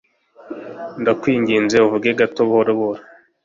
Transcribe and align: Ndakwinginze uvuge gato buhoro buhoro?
Ndakwinginze 1.01 1.75
uvuge 1.85 2.09
gato 2.19 2.41
buhoro 2.47 2.71
buhoro? 2.79 3.01